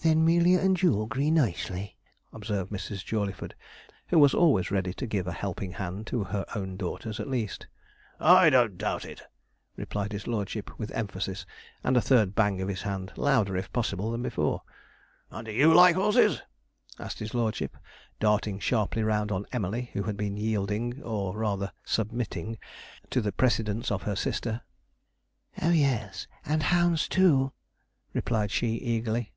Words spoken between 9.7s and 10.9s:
replied his lordship,